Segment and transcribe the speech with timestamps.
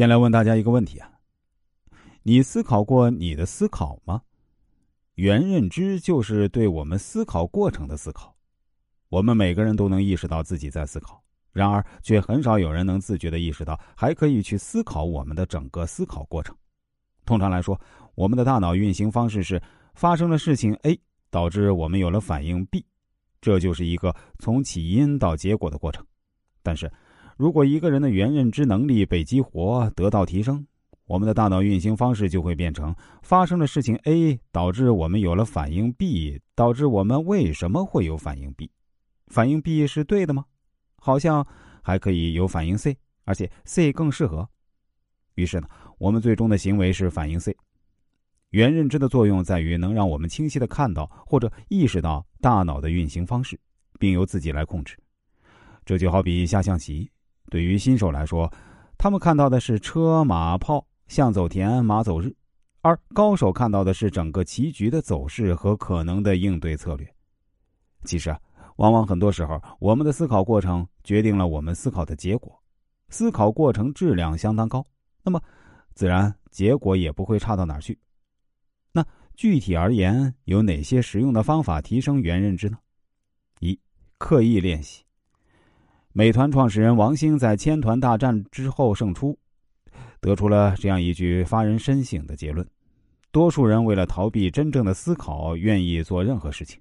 [0.00, 1.12] 先来问大家一个问题啊：
[2.22, 4.22] 你思考过你的思考吗？
[5.16, 8.34] 原认知就是对我们思考过程的思考。
[9.10, 16.56] 我们每个人都能意识到自己在思考，然而却很少有人能自觉的意识到还可以去思考我们的整个思考过程。
[17.26, 17.78] 通常来说，
[18.14, 19.62] 我们的大脑运行方式是
[19.92, 20.98] 发生了事情 A，
[21.28, 22.86] 导致我们有了反应 B，
[23.42, 26.02] 这就是一个从起因到结果的过程。
[26.62, 26.90] 但是，
[27.40, 30.66] 如果一个人的原认知能力被激活得到提升，
[31.06, 38.70] 我们的大脑运行方式就会变成发生了事情 A，导致我们有了反应 B，导致我们为什么会有反应 B？
[39.28, 40.44] 反应 B 是对的吗？
[40.98, 41.46] 好像
[41.82, 44.46] 还可以有反应 C，而且 C 更适合。
[45.36, 47.56] 于是呢，我们最终的行为是反应 C。
[48.50, 53.58] 原认知的作用在于能让我们清晰的看到或者意识到大脑的运行方式，
[53.98, 54.94] 并由自己来控制。
[55.86, 57.10] 这就好比下象棋。
[57.50, 58.50] 对于新手来说，
[58.96, 62.34] 他们看到的是车马炮、象走田、马走日，
[62.80, 67.12] 而高手看到的是整个棋局的走势和可能的应对策略。
[68.04, 68.40] 其实啊，
[68.76, 72.56] 往往很多时候，我们的思考过程决定了我们思考的结果。
[73.08, 74.86] 思考过程质量相当高，
[75.24, 75.42] 那么
[75.94, 77.98] 自然结果也不会差到哪儿去。
[78.92, 82.78] 那具体而言，有哪些实用的方法提升原认知呢？
[83.58, 83.78] 一、
[84.16, 85.02] 刻意练习。
[86.12, 89.38] 美团创始人王兴在千团大战之后胜出，
[90.20, 92.66] 得出了这样一句发人深省的结论：
[93.30, 96.80] 多数人为了逃避真正的思考，愿意做任何事情。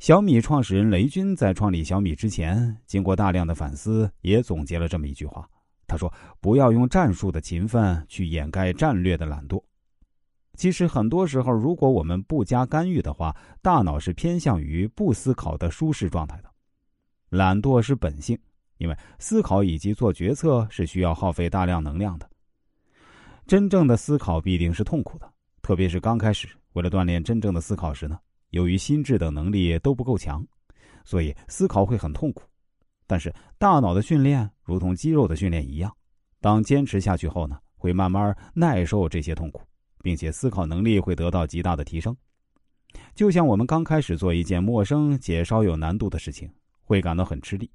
[0.00, 5.48] 小米创始人雷军在创立小米之前，经过大量的反思，也总结了这么一句话。
[5.86, 9.62] 他说：“不要用战术的勤奋去掩盖战略的懒惰。”
[10.58, 16.51] 其实，很多时候，如果我们不加干预的话，大脑是偏向于不思考的舒适状态的。
[17.32, 18.38] 懒惰是本性，
[18.76, 22.28] 因为思考以及做决策是需要耗费大量能量的。
[23.46, 25.26] 真正的思考必定是痛苦的，
[25.62, 26.46] 特别是刚开始。
[26.74, 28.18] 为了锻炼真正的思考时呢，
[28.50, 30.46] 由于心智等能力都不够强，
[31.06, 32.42] 所以思考会很痛苦。
[33.06, 35.90] 但是大脑的训练如同肌肉的训练一样，
[36.38, 39.62] 当坚持下去后呢，会慢慢耐受这些痛苦，
[40.02, 42.14] 并且思考能力会得到极大的提升。
[43.14, 46.52] 就像我们刚开始做一件陌生且稍有难度的事情。
[46.84, 47.70] 会感到很吃力，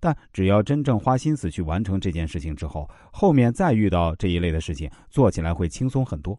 [0.00, 6.38] 但只要真正花心思去完成这件事情之后，后面再遇到这一类的事情，做起来会轻松很多。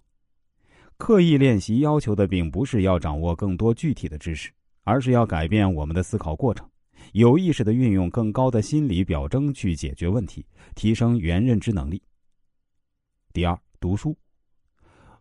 [0.97, 4.51] 刻意练习要求的并不是要掌握更多具体的知识，
[4.83, 6.67] 而是要改变我们的思考过程，
[7.13, 12.01] 有意识的运用更高的心理表征去解决问题，提升原认知能力。
[13.31, 14.17] 第二，读书。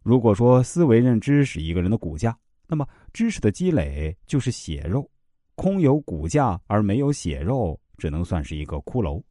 [0.02, 5.10] 如果说思维认知是一个人的骨架，那么知识的积累就是血肉。
[5.56, 9.22] 空有骨架而没有血肉，只能算是一个骷髅。